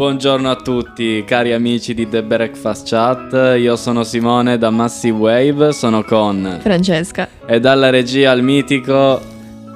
Buongiorno 0.00 0.48
a 0.50 0.56
tutti, 0.56 1.22
cari 1.26 1.52
amici 1.52 1.92
di 1.92 2.08
The 2.08 2.22
Breakfast 2.22 2.88
Chat. 2.88 3.58
Io 3.58 3.76
sono 3.76 4.02
Simone 4.02 4.56
da 4.56 4.70
Massive 4.70 5.18
Wave, 5.18 5.72
sono 5.74 6.02
con 6.04 6.56
Francesca. 6.58 7.28
e 7.44 7.60
dalla 7.60 7.90
regia 7.90 8.30
al 8.30 8.42
mitico 8.42 9.20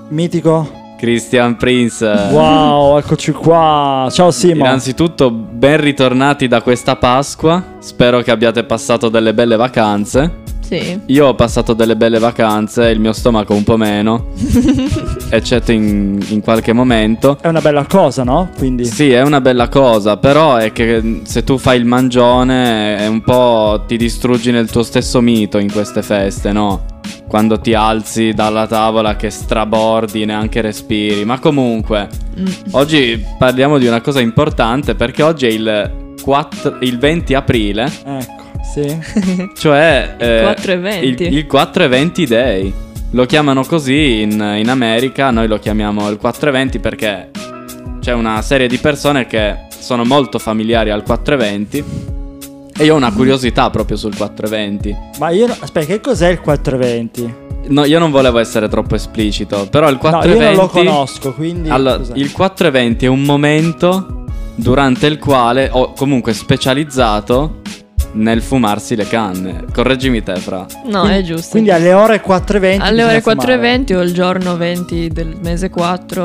Mitico. 0.08 0.66
Christian 0.96 1.58
Prince. 1.58 2.06
Wow, 2.30 2.96
eccoci 2.96 3.32
qua. 3.32 4.08
Ciao 4.10 4.30
Simo. 4.30 4.64
Innanzitutto, 4.64 5.30
ben 5.30 5.78
ritornati 5.78 6.48
da 6.48 6.62
questa 6.62 6.96
Pasqua. 6.96 7.62
Spero 7.80 8.22
che 8.22 8.30
abbiate 8.30 8.64
passato 8.64 9.10
delle 9.10 9.34
belle 9.34 9.56
vacanze. 9.56 10.43
Sì. 10.66 10.98
Io 11.06 11.26
ho 11.26 11.34
passato 11.34 11.74
delle 11.74 11.96
belle 11.96 12.18
vacanze, 12.18 12.86
il 12.88 12.98
mio 13.00 13.12
stomaco 13.12 13.54
un 13.54 13.64
po' 13.64 13.76
meno, 13.76 14.28
eccetto 15.30 15.72
in, 15.72 16.18
in 16.28 16.40
qualche 16.40 16.72
momento. 16.72 17.38
È 17.40 17.48
una 17.48 17.60
bella 17.60 17.84
cosa, 17.86 18.22
no? 18.24 18.50
Quindi 18.56 18.84
Sì, 18.84 19.10
è 19.10 19.22
una 19.22 19.40
bella 19.40 19.68
cosa, 19.68 20.16
però 20.16 20.56
è 20.56 20.72
che 20.72 21.20
se 21.24 21.44
tu 21.44 21.58
fai 21.58 21.78
il 21.78 21.84
mangione 21.84 22.96
è 22.96 23.06
un 23.06 23.20
po' 23.22 23.84
ti 23.86 23.96
distruggi 23.96 24.50
nel 24.50 24.70
tuo 24.70 24.82
stesso 24.82 25.20
mito 25.20 25.58
in 25.58 25.70
queste 25.70 26.02
feste, 26.02 26.52
no? 26.52 26.84
Quando 27.28 27.58
ti 27.58 27.74
alzi 27.74 28.32
dalla 28.32 28.66
tavola 28.66 29.16
che 29.16 29.28
strabordi, 29.30 30.24
neanche 30.24 30.60
respiri. 30.60 31.24
Ma 31.24 31.38
comunque, 31.38 32.08
Mm. 32.38 32.46
oggi 32.72 33.24
parliamo 33.38 33.78
di 33.78 33.86
una 33.86 34.00
cosa 34.00 34.20
importante 34.20 34.94
perché 34.96 35.22
oggi 35.22 35.46
è 35.46 35.50
il, 35.50 36.02
4 36.20 36.78
il 36.80 36.98
20 36.98 37.34
aprile, 37.34 37.84
ecco, 37.84 38.42
sì. 38.72 38.98
cioè 39.56 40.14
eh, 40.18 40.40
4 40.42 40.72
e 40.72 40.76
20. 40.78 41.22
il, 41.24 41.36
il 41.36 41.46
4 41.46 41.84
e 41.84 41.88
20 41.88 42.26
day. 42.26 42.74
Lo 43.10 43.26
chiamano 43.26 43.64
così 43.64 44.22
in, 44.22 44.32
in 44.32 44.68
America, 44.68 45.30
noi 45.30 45.46
lo 45.46 45.58
chiamiamo 45.58 46.08
il 46.08 46.16
4 46.16 46.48
e 46.48 46.52
20 46.52 46.78
perché 46.80 47.30
c'è 48.00 48.12
una 48.12 48.42
serie 48.42 48.66
di 48.66 48.78
persone 48.78 49.26
che 49.26 49.66
sono 49.78 50.04
molto 50.04 50.38
familiari 50.38 50.90
al 50.90 51.04
4 51.04 51.34
e 51.34 51.36
20 51.36 51.84
e 52.76 52.84
io 52.84 52.94
ho 52.94 52.96
una 52.96 53.12
curiosità 53.12 53.70
proprio 53.70 53.96
sul 53.96 54.16
4 54.16 54.46
e 54.46 54.50
20. 54.50 54.96
Ma 55.18 55.30
io 55.30 55.46
no- 55.46 55.56
aspetta, 55.58 55.86
che 55.86 56.00
cos'è 56.00 56.28
il 56.28 56.40
420? 56.40 57.42
No, 57.68 57.84
io 57.84 57.98
non 57.98 58.10
volevo 58.10 58.38
essere 58.38 58.68
troppo 58.68 58.94
esplicito, 58.96 59.68
però 59.70 59.88
il 59.88 59.96
4 59.96 60.20
no, 60.20 60.34
io 60.34 60.38
20 60.38 60.56
non 60.56 60.64
lo 60.64 60.70
conosco, 60.70 61.32
quindi 61.32 61.70
Allora, 61.70 61.98
cos'è? 61.98 62.12
il 62.16 62.32
4 62.32 62.66
e 62.66 62.70
20 62.70 63.04
è 63.04 63.08
un 63.08 63.22
momento 63.22 64.24
durante 64.56 65.06
il 65.06 65.18
quale 65.18 65.68
o 65.72 65.92
comunque 65.92 66.32
specializzato 66.32 67.62
nel 68.14 68.42
fumarsi 68.42 68.96
le 68.96 69.06
canne. 69.06 69.64
Correggimi 69.72 70.22
te, 70.22 70.36
fra. 70.36 70.66
No, 70.86 71.00
Quindi- 71.00 71.18
è 71.18 71.22
giusto. 71.22 71.50
Quindi 71.50 71.70
alle 71.70 71.92
ore 71.92 72.20
420 72.20 72.82
Alle 72.82 73.04
ore 73.04 73.20
4 73.20 73.42
e 73.42 73.54
fumare. 73.54 73.68
20 73.70 73.94
o 73.94 74.00
il 74.02 74.12
giorno 74.12 74.56
20 74.56 75.08
del 75.08 75.36
mese 75.42 75.68
4 75.70 76.22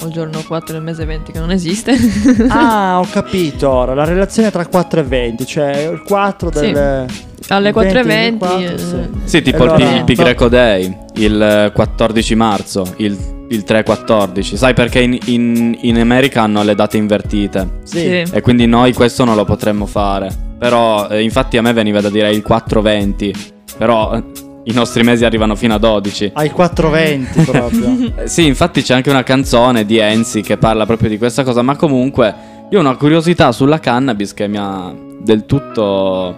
o 0.00 0.06
il 0.06 0.12
giorno 0.12 0.42
4 0.46 0.72
del 0.74 0.82
mese 0.82 1.04
20 1.04 1.32
che 1.32 1.38
non 1.38 1.50
esiste. 1.50 1.92
Ah, 2.48 2.98
ho 3.00 3.06
capito 3.10 3.68
ora, 3.70 3.94
la 3.94 4.04
relazione 4.04 4.50
tra 4.50 4.66
4 4.66 5.00
e 5.00 5.02
20, 5.02 5.46
cioè 5.46 5.88
il 5.92 6.02
4 6.02 6.50
Sì. 6.52 6.60
del 6.72 7.06
Alle 7.48 7.68
il 7.68 7.74
4 7.74 7.98
e 7.98 8.02
20 8.02 8.04
del 8.04 8.06
20 8.06 8.38
4, 8.38 8.78
sì. 8.78 8.94
eh, 8.94 9.08
Sì, 9.24 9.42
tipo 9.42 9.62
Allora, 9.64 9.76
il, 9.90 9.96
il 9.96 10.04
Pi 10.04 10.14
no. 10.16 10.22
Greco 10.22 10.48
Day, 10.48 10.96
il 11.14 11.42
eh, 11.42 11.72
14 11.74 12.34
marzo, 12.34 12.94
il, 12.98 13.16
il 13.54 13.64
3-14. 13.66 14.54
Sai 14.56 14.74
perché 14.74 15.00
in, 15.00 15.18
in- 15.26 15.76
in 15.82 15.98
America 15.98 16.42
hanno 16.42 16.62
le 16.62 16.74
date 16.74 16.96
invertite 16.96 17.80
Sì. 17.84 17.98
Sì. 17.98 18.06
e 18.32 18.40
quindi 18.42 18.66
noi 18.66 18.92
questo 18.92 19.24
non 19.24 19.36
lo 19.36 19.44
potremmo 19.44 19.86
fare. 19.86 20.28
Però 20.58 21.08
eh, 21.08 21.22
infatti 21.22 21.56
a 21.56 21.62
me 21.62 21.72
veniva 21.72 22.00
da 22.00 22.08
dire 22.10 22.30
il 22.30 22.44
4-20, 22.46 23.34
però 23.76 24.14
eh, 24.14 24.22
i 24.64 24.72
nostri 24.72 25.02
mesi 25.02 25.24
arrivano 25.24 25.54
fino 25.56 25.74
a 25.74 25.78
12. 25.78 26.30
Ai 26.34 26.50
420 26.50 27.42
proprio. 27.42 28.12
Eh, 28.22 28.28
Sì, 28.28 28.46
infatti 28.46 28.82
c'è 28.82 28.94
anche 28.94 29.10
una 29.10 29.22
canzone 29.24 29.84
di 29.84 29.98
Enzi 29.98 30.40
che 30.40 30.56
parla 30.56 30.86
proprio 30.86 31.08
di 31.08 31.18
questa 31.18 31.42
cosa, 31.44 31.62
ma 31.62 31.76
comunque 31.76 32.34
io 32.70 32.78
ho 32.78 32.80
una 32.80 32.96
curiosità 32.96 33.52
sulla 33.52 33.78
cannabis 33.78 34.32
che 34.32 34.48
mi 34.48 34.56
ha 34.58 34.92
del 35.20 35.44
tutto 35.46 36.34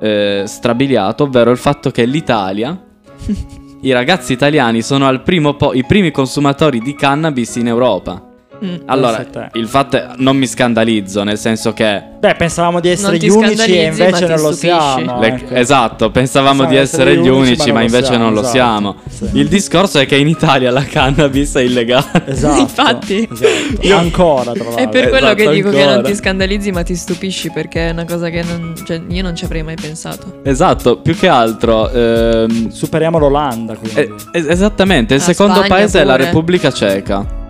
eh, 0.00 0.44
strabiliato, 0.46 1.24
ovvero 1.24 1.50
il 1.50 1.58
fatto 1.58 1.90
che 1.90 2.04
l'Italia, 2.06 2.78
i 3.86 3.92
ragazzi 3.92 4.32
italiani 4.32 4.82
sono 4.82 5.06
al 5.06 5.22
primo 5.22 5.54
po- 5.54 5.72
i 5.72 5.84
primi 5.84 6.10
consumatori 6.10 6.80
di 6.80 6.96
cannabis 6.96 7.54
in 7.54 7.68
Europa. 7.68 8.25
Mm. 8.64 8.74
Allora, 8.86 9.24
il 9.52 9.66
fatto 9.68 9.96
è, 9.96 10.06
non 10.16 10.36
mi 10.36 10.46
scandalizzo, 10.46 11.22
nel 11.24 11.38
senso 11.38 11.72
che 11.72 12.02
Beh, 12.18 12.34
pensavamo 12.36 12.80
di 12.80 12.88
essere 12.88 13.18
gli 13.18 13.28
unici 13.28 13.76
e 13.76 13.84
invece 13.86 14.26
non 14.26 14.40
lo 14.40 14.52
siamo. 14.52 15.20
le- 15.20 15.26
ecco. 15.26 15.54
esatto, 15.54 16.10
pensavamo 16.10 16.64
di 16.64 16.74
Pensavamo 16.76 17.10
essere 17.10 17.16
gli 17.22 17.28
unici, 17.28 17.70
ma 17.72 17.82
invece 17.82 18.16
non 18.16 18.32
lo 18.32 18.42
siamo. 18.42 18.96
Sì. 19.08 19.28
Il 19.34 19.48
discorso 19.48 19.98
è 19.98 20.06
che 20.06 20.16
in 20.16 20.28
Italia 20.28 20.70
la 20.70 20.82
cannabis 20.84 21.54
è 21.54 21.60
illegale. 21.60 22.04
Esatto. 22.26 22.60
Infatti. 22.60 23.28
esatto. 23.30 23.94
Ancora, 23.94 24.52
tra 24.52 24.64
l'altro. 24.64 24.76
È 24.82 24.88
per 24.88 25.08
quello 25.08 25.26
Esatto, 25.26 25.34
che 25.34 25.50
dico 25.50 25.70
che 25.70 25.78
non 25.84 25.88
ancora. 25.88 26.08
ti 26.08 26.14
scandalizzi 26.14 26.70
ma 26.72 26.82
ti 26.82 26.94
stupisci 26.94 27.50
perché 27.50 27.88
è 27.88 27.90
una 27.90 28.04
cosa 28.04 28.28
che 28.30 28.42
non, 28.42 28.74
cioè, 28.84 29.00
io 29.08 29.22
non 29.22 29.36
ci 29.36 29.44
avrei 29.44 29.62
mai 29.62 29.76
pensato. 29.80 30.40
Esatto, 30.44 30.98
più 30.98 31.14
che 31.16 31.28
altro. 31.28 31.90
ehm, 31.90 32.68
Superiamo 32.70 33.18
l'Olanda, 33.18 33.74
quindi. 33.76 34.00
eh, 34.00 34.12
es- 34.32 34.46
esattamente, 34.48 35.14
il 35.14 35.20
La 35.20 35.26
secondo 35.26 35.54
Spagna 35.56 35.68
paese 35.74 36.00
è 36.00 36.04
la 36.04 36.12
pure. 36.14 36.24
Repubblica 36.26 36.72
Ceca. 36.72 37.44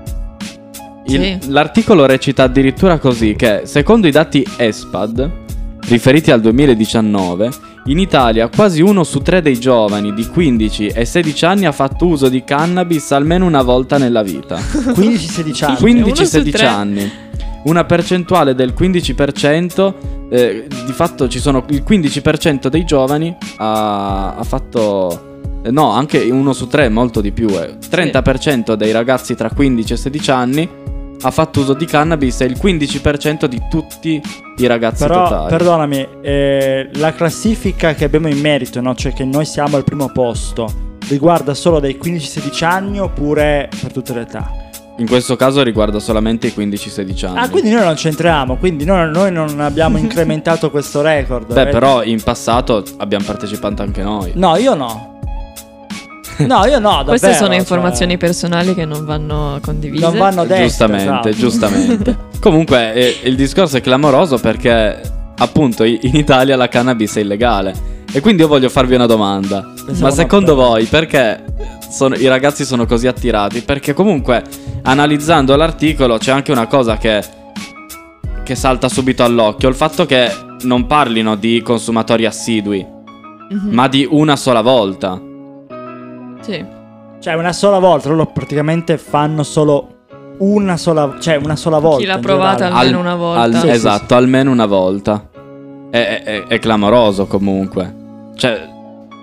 Il- 1.08 1.38
Sì. 1.40 1.50
L'articolo 1.50 2.04
recita 2.06 2.44
addirittura 2.44 2.98
così 2.98 3.34
che, 3.36 3.62
secondo 3.64 4.06
i 4.06 4.10
dati 4.10 4.44
ESPAD, 4.56 5.30
riferiti 5.88 6.30
al 6.30 6.40
2019, 6.40 7.50
in 7.86 7.98
Italia 8.00 8.48
quasi 8.48 8.82
uno 8.82 9.04
su 9.04 9.20
tre 9.20 9.40
dei 9.40 9.60
giovani 9.60 10.12
di 10.12 10.26
15 10.26 10.88
e 10.88 11.04
16 11.04 11.44
anni 11.44 11.66
ha 11.66 11.72
fatto 11.72 12.06
uso 12.06 12.28
di 12.28 12.42
cannabis 12.42 13.12
almeno 13.12 13.46
una 13.46 13.62
volta 13.62 13.96
nella 13.98 14.22
vita. 14.22 14.56
15-16 14.58 15.64
anni. 15.64 16.00
Uno 16.02 16.14
su 16.14 16.22
15-16 16.22 16.50
tre. 16.50 16.66
anni. 16.66 17.10
Una 17.66 17.84
percentuale 17.84 18.54
del 18.54 18.74
15%, 18.76 19.94
eh, 20.30 20.66
di 20.84 20.92
fatto 20.92 21.28
ci 21.28 21.38
sono 21.38 21.64
il 21.68 21.84
15% 21.88 22.66
dei 22.68 22.84
giovani 22.84 23.34
ha, 23.58 24.34
ha 24.34 24.42
fatto... 24.44 25.42
eh, 25.62 25.70
No, 25.70 25.90
anche 25.92 26.18
uno 26.30 26.52
su 26.52 26.66
tre, 26.68 26.88
molto 26.88 27.20
di 27.20 27.30
più. 27.32 27.48
eh. 27.48 27.76
30% 27.88 28.74
dei 28.74 28.90
ragazzi 28.92 29.34
tra 29.36 29.50
15 29.50 29.92
e 29.92 29.96
16 29.96 30.30
anni 30.30 30.68
ha 31.26 31.31
fatto 31.32 31.60
uso 31.60 31.75
di 31.75 31.87
cannabis 31.87 32.41
e 32.41 32.44
il 32.44 32.56
15% 32.60 33.47
di 33.47 33.60
tutti 33.69 34.20
i 34.59 34.66
ragazzi 34.66 35.04
Però, 35.04 35.25
totali. 35.25 35.50
perdonami, 35.50 36.09
eh, 36.22 36.88
la 36.94 37.12
classifica 37.12 37.94
che 37.94 38.04
abbiamo 38.04 38.28
in 38.28 38.38
merito, 38.38 38.81
no? 38.81 38.94
cioè 38.94 39.12
che 39.12 39.25
noi 39.25 39.44
siamo 39.44 39.76
al 39.76 39.82
primo 39.82 40.09
posto, 40.12 40.72
riguarda 41.09 41.53
solo 41.53 41.81
dai 41.81 41.98
15-16 42.00 42.65
anni 42.65 43.00
oppure 43.00 43.69
per 43.81 43.92
tutte 43.92 44.15
le 44.15 44.20
età? 44.20 44.50
In 44.98 45.06
questo 45.06 45.36
caso 45.36 45.62
riguarda 45.62 45.98
solamente 45.98 46.47
i 46.47 46.54
15-16 46.56 47.26
anni. 47.26 47.38
Ah, 47.38 47.50
quindi 47.50 47.70
noi 47.70 47.84
non 47.84 47.94
c'entriamo, 47.94 48.56
quindi 48.56 48.84
noi, 48.84 49.10
noi 49.10 49.31
non 49.31 49.60
abbiamo 49.60 49.98
incrementato 49.98 50.70
questo 50.70 51.03
record. 51.03 51.48
Beh, 51.48 51.54
vedi? 51.54 51.70
però 51.70 52.03
in 52.04 52.22
passato 52.22 52.82
abbiamo 52.98 53.25
partecipato 53.25 53.82
anche 53.82 54.03
noi. 54.03 54.31
No, 54.36 54.56
io 54.56 54.75
no. 54.75 55.16
No, 56.38 56.64
io 56.66 56.78
no, 56.78 56.88
davvero. 56.91 57.04
Queste 57.04 57.34
sono 57.34 57.48
cioè, 57.50 57.58
informazioni 57.58 58.16
personali 58.19 58.74
che 58.74 58.84
non 58.84 59.04
vanno 59.04 59.58
condivise. 59.62 60.04
Non 60.04 60.19
vanno 60.19 60.44
dette. 60.44 60.62
giustamente, 60.64 61.04
esatto. 61.04 61.30
giustamente. 61.30 62.16
Comunque 62.41 62.92
eh, 62.94 63.20
il 63.24 63.36
discorso 63.36 63.76
è 63.78 63.80
clamoroso 63.80 64.38
perché 64.38 65.00
appunto 65.38 65.84
in 65.84 66.14
Italia 66.14 66.56
la 66.56 66.69
cannabis 66.69 67.16
è 67.16 67.20
illegale. 67.20 67.94
E 68.12 68.20
quindi 68.20 68.42
io 68.42 68.48
voglio 68.48 68.69
farvi 68.69 68.94
una 68.94 69.06
domanda. 69.06 69.60
Pensavo 69.74 69.92
Ma 70.00 70.06
una 70.06 70.10
secondo 70.10 70.54
prova. 70.54 70.69
voi 70.69 70.84
perché 70.84 71.44
sono- 71.91 72.14
i 72.14 72.26
ragazzi 72.28 72.64
sono 72.64 72.86
così 72.86 73.06
attirati? 73.06 73.60
Perché 73.62 73.92
comunque 73.94 74.42
analizzando 74.82 75.54
l'articolo 75.56 76.16
c'è 76.18 76.30
anche 76.32 76.53
una 76.53 76.66
cosa 76.66 76.97
che, 76.98 77.22
che 78.42 78.54
salta 78.54 78.88
subito 78.88 79.24
all'occhio. 79.24 79.68
Il 79.68 79.74
fatto 79.74 80.06
che 80.06 80.30
non 80.62 80.86
parlino 80.86 81.34
di 81.34 81.60
consumatori 81.62 82.24
assidui, 82.24 82.86
Mhm. 83.50 83.68
ma 83.72 83.88
di 83.88 84.06
una 84.08 84.36
sola 84.36 84.60
volta. 84.62 85.20
Sì. 86.46 86.64
Cioè, 87.18 87.34
una 87.34 87.52
sola 87.52 87.78
volta, 87.78 88.08
loro 88.08 88.26
praticamente 88.26 88.98
fanno 88.98 89.42
solo 89.42 89.88
una 90.38 90.76
sola, 90.76 91.16
cioè 91.18 91.36
una 91.36 91.56
sola 91.56 91.78
volta. 91.78 91.98
Chi 92.00 92.06
l'ha 92.06 92.18
provata 92.18 92.56
generale. 92.68 92.78
almeno 92.86 93.00
una 93.00 93.14
volta. 93.16 93.41
al- 93.42 93.54
Sì, 93.54 93.60
sì, 93.60 93.68
esatto, 93.68 94.15
almeno 94.15 94.50
una 94.50 94.66
volta. 94.66 95.28
È, 95.91 95.97
è- 95.98 96.22
è- 96.22 96.44
è 96.47 96.59
clamoroso 96.59 97.26
comunque. 97.26 97.94
Cioè, 98.36 98.74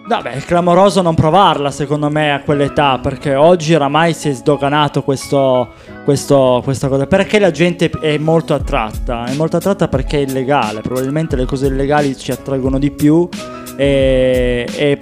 Vabbè, 0.06 0.32
è 0.32 0.40
clamoroso 0.42 1.02
non 1.02 1.16
provarla 1.16 1.72
secondo 1.72 2.10
me 2.10 2.34
a 2.34 2.42
quell'età 2.42 3.00
perché 3.02 3.36
oggi 3.36 3.74
oramai 3.74 4.14
si 4.14 4.28
è 4.28 4.34
sdoganato 4.34 5.02
questo, 5.02 5.70
questo- 6.04 6.60
questa 6.62 6.90
cosa. 6.90 7.08
Perché 7.08 7.40
la 7.40 7.52
gente 7.52 7.90
è 8.02 8.18
molto 8.18 8.54
attratta? 8.54 9.24
È 9.24 9.34
molto 9.36 9.56
attratta 9.56 9.88
perché 9.88 10.18
è 10.18 10.22
illegale. 10.24 10.82
Probabilmente 10.82 11.38
le 11.38 11.46
cose 11.46 11.68
illegali 11.68 12.18
ci 12.18 12.32
attraggono 12.32 12.80
di 12.80 12.92
più 12.92 13.30
e, 13.78 14.68
e 14.76 14.98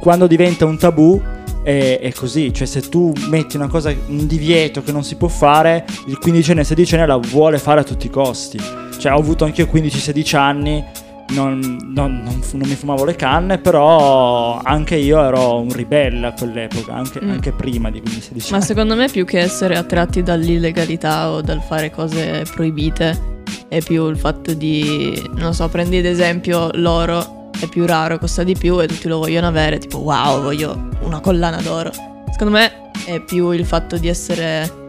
quando 0.00 0.28
diventa 0.28 0.64
un 0.64 0.78
tabù 0.78 1.20
è, 1.66 1.98
è 2.00 2.12
così. 2.12 2.54
Cioè 2.54 2.66
se 2.66 2.80
tu 2.88 3.12
metti 3.28 3.56
una 3.56 3.66
cosa, 3.66 3.92
un 4.06 4.26
divieto 4.28 4.82
che 4.82 4.92
non 4.92 5.02
si 5.02 5.16
può 5.16 5.26
fare, 5.28 5.84
il 6.06 6.18
15enne 6.24 6.58
e 6.60 6.62
16enne 6.62 7.06
la 7.06 7.16
vuole 7.16 7.58
fare 7.58 7.80
a 7.80 7.84
tutti 7.84 8.06
i 8.06 8.10
costi. 8.10 8.58
Cioè 8.98 9.12
ho 9.12 9.18
avuto 9.18 9.44
anche 9.44 9.62
io 9.62 9.68
15-16 9.72 10.36
anni 10.36 10.84
non, 11.30 11.58
non- 11.92 12.22
non 12.22 12.40
non 12.52 12.68
mi 12.68 12.74
fumavo 12.76 13.04
le 13.04 13.16
canne, 13.16 13.58
però 13.58 14.60
anche 14.62 14.94
io 14.94 15.20
ero 15.22 15.58
un 15.58 15.72
ribelle 15.72 16.28
a 16.28 16.32
quell'epoca, 16.32 16.94
anche, 16.94 17.20
Mm. 17.22 17.30
anche 17.30 17.50
prima 17.50 17.90
di 17.90 18.00
15-16 18.00 18.50
Ma 18.50 18.56
anni. 18.58 18.64
secondo 18.66 18.94
me 18.94 19.08
più 19.08 19.24
che 19.24 19.40
essere 19.40 19.76
attratti 19.76 20.22
dall'illegalità 20.22 21.30
o 21.32 21.40
dal 21.42 21.60
fare 21.60 21.90
cose 21.90 22.44
proibite, 22.54 23.34
è 23.68 23.80
più 23.82 24.08
il 24.08 24.16
fatto 24.16 24.54
di, 24.54 25.20
non 25.34 25.52
so, 25.52 25.68
prendi 25.68 25.96
ad 25.98 26.04
esempio 26.04 26.70
l'oro, 26.74 27.35
è 27.60 27.66
più 27.68 27.86
raro, 27.86 28.18
costa 28.18 28.42
di 28.42 28.54
più 28.54 28.80
e 28.80 28.86
tutti 28.86 29.08
lo 29.08 29.18
vogliono 29.18 29.46
avere, 29.46 29.78
tipo 29.78 29.98
wow, 29.98 30.42
voglio 30.42 30.90
una 31.00 31.20
collana 31.20 31.60
d'oro. 31.60 31.90
Secondo 32.30 32.56
me 32.56 32.90
è 33.04 33.20
più 33.20 33.50
il 33.50 33.64
fatto 33.64 33.96
di 33.96 34.08
essere... 34.08 34.84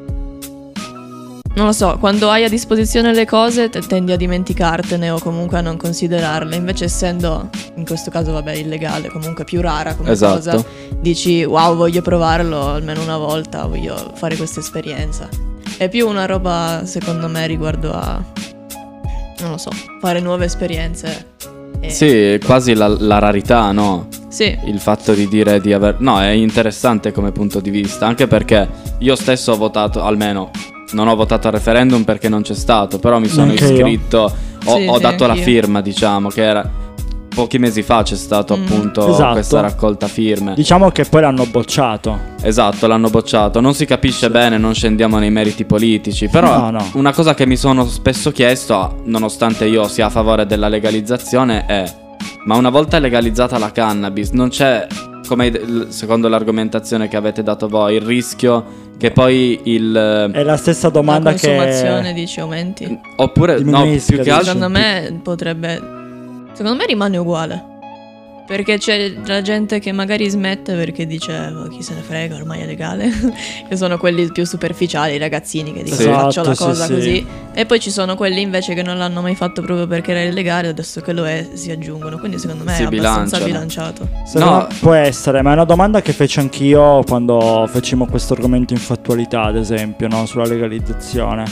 Non 1.56 1.66
lo 1.66 1.72
so, 1.72 1.98
quando 2.00 2.30
hai 2.30 2.44
a 2.44 2.50
disposizione 2.50 3.14
le 3.16 3.26
cose 3.26 3.70
te- 3.70 3.80
tendi 3.80 4.12
a 4.12 4.16
dimenticartene 4.16 5.10
o 5.10 5.18
comunque 5.18 5.58
a 5.58 5.62
non 5.62 5.76
considerarle, 5.76 6.56
invece 6.56 6.86
essendo, 6.86 7.50
in 7.76 7.84
questo 7.84 8.12
caso 8.12 8.32
vabbè, 8.32 8.52
illegale, 8.52 9.10
comunque 9.10 9.44
più 9.44 9.60
rara 9.60 9.96
come 9.96 10.12
Esatto. 10.12 10.36
cosa, 10.36 10.64
dici 11.00 11.44
wow, 11.44 11.76
voglio 11.76 12.04
provarlo 12.04 12.74
almeno 12.74 13.02
una 13.02 13.18
volta, 13.18 13.66
voglio 13.66 14.12
fare 14.14 14.36
questa 14.36 14.60
esperienza. 14.60 15.28
È 15.78 15.90
più 15.90 16.08
una 16.08 16.28
roba, 16.28 16.82
secondo 16.86 17.28
me, 17.28 17.48
riguardo 17.48 17.92
a, 17.92 18.24
non 19.40 19.50
lo 19.50 19.58
so, 19.58 19.72
fare 20.00 20.20
nuove 20.20 20.46
esperienze. 20.46 21.37
E- 21.88 21.90
Sì, 21.90 22.06
è 22.34 22.40
quasi 22.44 22.74
la, 22.74 22.88
la 22.88 23.20
rarità, 23.20 23.72
no? 23.72 24.08
Sì, 24.30 24.58
Il 24.66 24.80
fatto 24.80 25.14
di 25.14 25.28
dire 25.28 25.60
di 25.62 25.74
aver... 25.74 25.96
No, 26.00 26.20
è 26.22 26.30
interessante 26.30 27.12
come 27.12 27.32
punto 27.32 27.60
di 27.60 27.70
vista, 27.70 28.06
anche 28.06 28.28
perché 28.28 28.68
io 29.00 29.16
stesso 29.16 29.54
ho 29.54 29.58
votato, 29.58 30.02
almeno 30.04 30.52
non 30.92 31.08
ho 31.08 31.16
votato 31.16 31.48
al 31.48 31.54
referendum 31.54 32.04
perché 32.04 32.30
non 32.30 32.42
c'è 32.44 32.54
stato, 32.54 33.00
però 33.00 33.20
mi 33.20 33.28
sono 33.28 33.46
Neanche 33.48 33.66
io. 33.66 33.74
iscritto, 33.74 34.32
ho, 34.66 34.76
Sì, 34.78 34.86
ho 34.88 34.96
sì, 34.96 35.02
dato 35.02 35.26
la 35.28 35.36
firma, 35.36 35.82
diciamo, 35.82 36.30
che 36.30 36.44
era... 36.44 36.70
Pochi 37.38 37.60
mesi 37.60 37.84
fa 37.84 38.02
c'è 38.02 38.16
stato 38.16 38.58
Mm. 38.58 38.64
appunto 38.64 39.10
Esatto. 39.12 39.34
questa 39.34 39.62
raccolta 39.62 40.08
firme. 40.08 40.56
Diciamo 40.56 40.90
che 40.90 41.04
poi 41.06 41.22
l'hanno 41.22 41.46
bocciato. 41.46 42.18
Esatto, 42.42 42.88
l'hanno 42.88 43.12
bocciato. 43.12 43.62
Non 43.62 43.76
si 43.76 43.86
capisce 43.86 44.32
bene, 44.32 44.58
non 44.58 44.74
scendiamo 44.74 45.20
nei 45.20 45.30
meriti 45.30 45.64
politici. 45.64 46.30
Però 46.30 46.58
No, 46.58 46.72
no. 46.72 46.90
una 46.94 47.14
cosa 47.14 47.36
che 47.36 47.46
mi 47.46 47.56
sono 47.56 47.86
spesso 47.86 48.32
chiesto, 48.32 49.02
nonostante 49.04 49.66
io 49.66 49.88
sia 49.88 50.08
a 50.08 50.10
favore 50.10 50.48
della 50.48 50.68
legalizzazione, 50.68 51.66
è: 51.68 51.84
ma 52.46 52.56
una 52.56 52.70
volta 52.72 52.98
legalizzata 52.98 53.60
la 53.60 53.72
cannabis, 53.72 54.32
non 54.32 54.50
c'è, 54.50 54.88
come 55.28 55.86
secondo 55.90 56.28
l'argomentazione 56.30 57.08
che 57.08 57.18
avete 57.18 57.44
dato 57.44 57.68
voi, 57.68 57.94
il 57.98 58.02
rischio 58.02 58.66
che 58.98 59.12
poi 59.12 59.60
il. 59.66 60.32
È 60.34 60.42
la 60.42 60.58
stessa 60.58 60.90
domanda 60.90 61.30
la 61.30 61.38
consumazione 61.40 62.08
che... 62.08 62.14
dici 62.14 62.40
aumenti. 62.40 63.00
Oppure, 63.18 63.60
no, 63.60 63.84
più 63.84 64.20
che 64.22 64.32
altro. 64.32 64.46
Secondo 64.54 64.70
me 64.70 65.20
potrebbe. 65.22 65.96
Secondo 66.58 66.76
me 66.76 66.88
rimane 66.88 67.20
uguale. 67.20 67.77
Perché 68.48 68.78
c'è 68.78 69.14
la 69.26 69.42
gente 69.42 69.80
che 69.80 69.92
magari 69.92 70.30
smette 70.30 70.74
perché 70.74 71.06
dice 71.06 71.34
"Oh, 71.54 71.68
chi 71.68 71.82
se 71.84 71.94
ne 71.96 72.02
frega, 72.02 72.36
ormai 72.36 72.62
è 72.62 72.66
legale. 72.66 73.10
che 73.68 73.76
sono 73.76 73.98
quelli 73.98 74.32
più 74.32 74.46
superficiali, 74.46 75.16
i 75.16 75.18
ragazzini 75.18 75.74
che 75.74 75.84
dicono 75.84 76.02
Sì. 76.02 76.08
faccio 76.08 76.44
la 76.44 76.52
Esatto, 76.52 76.70
cosa 76.70 76.86
sì, 76.86 76.88
sì. 76.88 76.96
così. 76.96 77.26
E 77.54 77.66
poi 77.66 77.80
ci 77.82 77.92
sono 77.92 78.16
quelli 78.16 78.40
invece 78.42 78.74
che 78.74 78.84
non 78.84 78.98
l'hanno 78.98 79.22
mai 79.22 79.36
fatto 79.36 79.62
proprio 79.62 79.86
perché 79.86 80.12
era 80.12 80.22
illegale, 80.22 80.70
adesso 80.70 81.02
che 81.02 81.12
lo 81.12 81.28
è 81.28 81.46
si 81.54 81.72
aggiungono. 81.72 82.18
Quindi 82.20 82.40
secondo 82.40 82.64
me 82.64 82.74
Si 82.76 82.84
è 82.84 82.86
abbastanza 82.86 83.38
bilanciano. 83.40 83.46
bilanciato. 83.46 84.08
Secondo 84.26 84.56
No. 84.58 84.68
Può 84.80 84.94
essere, 84.94 85.42
ma 85.42 85.50
è 85.50 85.54
una 85.54 85.66
domanda 85.66 86.02
che 86.02 86.14
feci 86.14 86.40
anch'io 86.40 87.04
quando 87.04 87.68
facemmo 87.70 88.06
questo 88.06 88.34
argomento 88.34 88.72
in 88.74 88.80
fattualità, 88.80 89.42
ad 89.44 89.58
esempio, 89.58 90.08
no? 90.08 90.26
sulla 90.26 90.46
legalizzazione. 90.46 91.44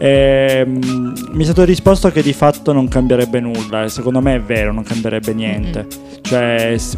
E, 0.00 0.64
mm, 0.64 1.12
mi 1.32 1.40
è 1.42 1.44
stato 1.44 1.64
risposto 1.64 2.10
che 2.10 2.22
di 2.22 2.32
fatto 2.32 2.72
non 2.72 2.86
cambierebbe 2.88 3.40
nulla, 3.40 3.82
e 3.82 3.88
secondo 3.88 4.20
me 4.20 4.36
è 4.36 4.40
vero, 4.40 4.72
non 4.72 4.84
cambierebbe 4.84 5.34
niente. 5.34 5.86
Cioè, 6.22 6.37
s- 6.76 6.96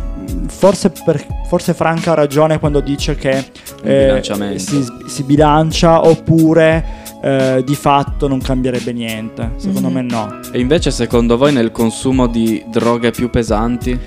forse, 0.48 0.90
per- 1.04 1.25
forse 1.48 1.75
Franca 1.75 2.12
ha 2.12 2.14
ragione 2.14 2.58
quando 2.58 2.81
dice 2.81 3.14
che 3.16 3.44
eh, 3.82 4.20
si, 4.56 4.84
si 5.06 5.22
bilancia 5.25 6.04
oppure 6.06 6.84
eh, 7.22 7.62
di 7.64 7.75
fatto 7.75 8.28
non 8.28 8.40
cambierebbe 8.40 8.92
niente. 8.92 9.52
Secondo 9.56 9.88
Mhm. 9.88 9.94
me 9.94 10.02
no. 10.02 10.38
E 10.52 10.58
invece, 10.60 10.90
secondo 10.90 11.37
voi, 11.37 11.52
nel 11.52 11.70
consumo 11.72 12.26
di 12.26 12.62
droghe 12.70 13.10
più 13.10 13.31
pesanti, 13.31 13.98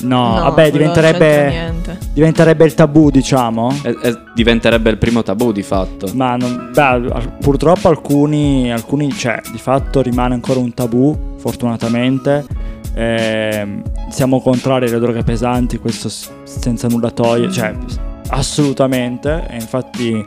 No, 0.00 0.34
No, 0.36 0.42
vabbè, 0.44 0.70
diventerebbe, 0.70 1.72
diventerebbe 2.12 2.64
il 2.64 2.72
tabù, 2.74 3.10
diciamo. 3.10 3.74
eh, 3.82 3.96
eh, 4.04 4.14
diventerebbe 4.32 4.90
il 4.90 4.96
primo 4.96 5.24
tabù 5.24 5.50
di 5.50 5.64
fatto. 5.64 6.08
Ma 6.14 6.36
non- 6.36 6.70
beh, 6.72 7.30
purtroppo 7.40 7.88
alcuni, 7.88 8.70
alcuni, 8.72 9.10
cioè, 9.10 9.40
di 9.50 9.58
fatto 9.58 10.00
rimane 10.00 10.34
ancora 10.34 10.60
un 10.60 10.72
tabù, 10.72 11.18
fortunatamente. 11.38 12.44
Ehm, 13.00 13.82
siamo 14.10 14.40
contrari 14.40 14.88
alle 14.88 14.98
droghe 14.98 15.22
pesanti, 15.22 15.78
questo 15.78 16.10
senza 16.42 16.88
nulla 16.88 17.12
togliere, 17.12 17.52
cioè, 17.52 17.72
assolutamente. 18.30 19.46
E 19.48 19.54
infatti 19.54 20.24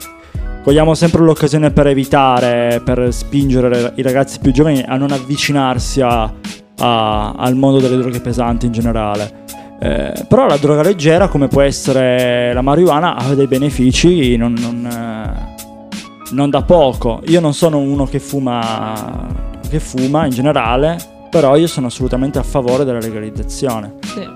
cogliamo 0.63 0.94
sempre 0.94 1.21
l'occasione 1.23 1.71
per 1.71 1.88
evitare, 1.88 2.81
per 2.83 3.12
spingere 3.12 3.91
i 3.95 4.01
ragazzi 4.01 4.39
più 4.39 4.53
giovani 4.53 4.81
a 4.88 4.95
non 4.95 5.12
avvicinarsi 5.12 6.00
a- 6.00 6.31
a- 6.77 7.31
al 7.33 7.56
mondo 7.56 7.79
delle 7.81 7.97
droghe 7.97 8.21
pesanti 8.21 8.68
in 8.68 8.71
generale. 8.71 9.39
Eh, 9.81 10.25
però 10.29 10.45
la 10.47 10.56
droga 10.57 10.81
leggera, 10.83 11.27
come 11.27 11.47
può 11.50 11.62
essere 11.62 12.53
la 12.53 12.62
marijuana, 12.62 13.15
ha 13.15 13.33
dei 13.33 13.47
benefici 13.47 14.38
non, 14.38 14.53
non, 14.53 14.85
eh, 14.85 16.29
non 16.31 16.50
da 16.50 16.62
poco. 16.62 17.21
Io 17.27 17.41
non 17.41 17.53
sono 17.53 17.79
uno 17.79 18.06
che 18.06 18.19
fuma, 18.19 19.27
che 19.67 19.79
fuma 19.81 20.25
in 20.25 20.31
generale, 20.31 20.97
però 21.31 21.55
io 21.55 21.67
sono 21.67 21.87
assolutamente 21.87 22.37
a 22.37 22.43
favore 22.43 22.83
della 22.83 22.99
legalizzazione. 22.99 23.95
Sì. 24.03 24.29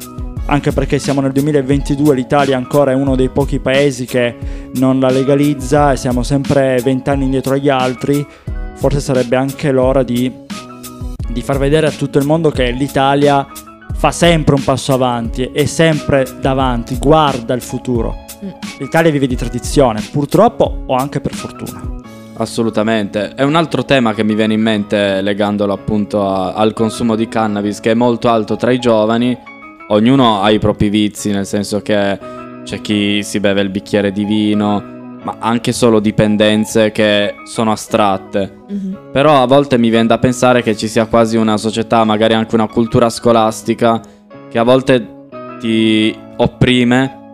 Anche 0.47 0.71
perché 0.71 0.97
siamo 0.97 1.21
nel 1.21 1.33
2022, 1.33 2.15
l'Italia 2.15 2.55
ancora 2.55 2.91
è 2.91 2.95
uno 2.95 3.15
dei 3.15 3.29
pochi 3.29 3.59
paesi 3.59 4.05
che 4.05 4.35
non 4.75 4.99
la 4.99 5.09
legalizza 5.09 5.91
e 5.91 5.97
siamo 5.97 6.23
sempre 6.23 6.79
vent'anni 6.81 7.25
indietro 7.25 7.55
agli 7.55 7.67
altri. 7.67 8.25
Forse 8.75 9.01
sarebbe 9.01 9.35
anche 9.35 9.71
l'ora 9.71 10.03
di, 10.03 10.31
di 11.29 11.41
far 11.41 11.57
vedere 11.57 11.87
a 11.87 11.91
tutto 11.91 12.17
il 12.17 12.25
mondo 12.25 12.49
che 12.49 12.71
l'Italia 12.71 13.45
fa 13.93 14.11
sempre 14.11 14.55
un 14.55 14.63
passo 14.63 14.93
avanti, 14.93 15.49
è 15.51 15.65
sempre 15.65 16.25
davanti, 16.39 16.97
guarda 16.97 17.53
il 17.53 17.61
futuro. 17.61 18.23
Mm. 18.43 18.49
L'Italia 18.79 19.11
vive 19.11 19.27
di 19.27 19.35
tradizione, 19.35 20.01
purtroppo 20.11 20.83
o 20.85 20.95
anche 20.95 21.19
per 21.19 21.33
fortuna. 21.33 21.94
Assolutamente. 22.37 23.33
È 23.33 23.43
un 23.43 23.55
altro 23.55 23.85
tema 23.85 24.13
che 24.13 24.23
mi 24.23 24.35
viene 24.35 24.53
in 24.53 24.61
mente 24.61 25.21
legandolo 25.21 25.73
appunto 25.73 26.27
a- 26.27 26.53
al 26.53 26.73
consumo 26.73 27.15
di 27.15 27.27
cannabis 27.27 27.79
che 27.79 27.91
è 27.91 27.93
molto 27.93 28.27
alto 28.29 28.55
tra 28.55 28.71
i 28.71 28.79
giovani. 28.79 29.37
Ognuno 29.89 30.41
ha 30.41 30.49
i 30.49 30.59
propri 30.59 30.89
vizi, 30.89 31.31
nel 31.31 31.45
senso 31.45 31.81
che 31.81 32.19
c'è 32.63 32.81
chi 32.81 33.23
si 33.23 33.39
beve 33.39 33.61
il 33.61 33.69
bicchiere 33.69 34.11
di 34.11 34.25
vino, 34.25 34.81
ma 35.23 35.37
anche 35.39 35.71
solo 35.71 35.99
dipendenze 35.99 36.91
che 36.91 37.35
sono 37.45 37.71
astratte. 37.71 38.63
Mhm. 38.69 38.97
Però 39.11 39.41
a 39.41 39.45
volte 39.45 39.77
mi 39.77 39.89
viene 39.89 40.07
da 40.07 40.17
pensare 40.17 40.61
che 40.61 40.75
ci 40.75 40.87
sia 40.87 41.05
quasi 41.05 41.37
una 41.37 41.57
società, 41.57 42.03
magari 42.03 42.33
anche 42.33 42.55
una 42.55 42.67
cultura 42.67 43.09
scolastica, 43.09 44.01
che 44.49 44.59
a 44.59 44.63
volte 44.63 45.07
ti 45.59 46.13
opprime 46.37 47.24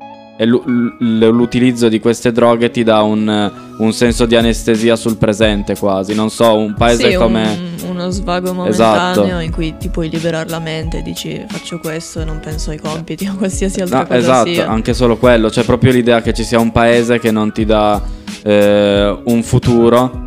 e 0.41 0.45
l'utilizzo 0.47 1.87
di 1.87 1.99
queste 1.99 2.31
droghe 2.31 2.71
ti 2.71 2.83
dà 2.83 3.03
un, 3.03 3.51
un 3.77 3.93
senso 3.93 4.25
di 4.25 4.35
anestesia 4.35 4.95
sul 4.95 5.17
presente 5.17 5.77
quasi. 5.77 6.15
Non 6.15 6.31
so, 6.31 6.57
un 6.57 6.73
paese 6.73 7.11
Sì, 7.11 7.15
come... 7.15 7.43
un- 7.43 7.89
uno 7.91 8.09
svago 8.09 8.51
momentaneo 8.53 9.11
Esatto. 9.11 9.39
in 9.43 9.51
cui 9.51 9.75
ti 9.77 9.89
puoi 9.89 10.09
liberare 10.09 10.49
la 10.49 10.57
mente 10.59 10.99
e 10.99 11.01
dici 11.03 11.43
faccio 11.47 11.77
questo 11.79 12.21
e 12.21 12.25
non 12.25 12.39
penso 12.39 12.71
ai 12.71 12.79
compiti 12.79 13.27
o 13.27 13.35
qualsiasi 13.35 13.81
altra 13.81 13.99
No, 13.99 14.05
cosa 14.07 14.17
esatto, 14.17 14.49
sia. 14.53 14.67
anche 14.67 14.93
solo 14.95 15.17
quello. 15.17 15.49
C'è 15.49 15.63
proprio 15.63 15.91
l'idea 15.91 16.21
che 16.21 16.33
ci 16.33 16.43
sia 16.43 16.57
un 16.59 16.71
paese 16.71 17.19
che 17.19 17.29
non 17.29 17.51
ti 17.51 17.63
dà 17.65 18.01
eh, 18.43 19.19
un 19.25 19.43
futuro. 19.43 20.25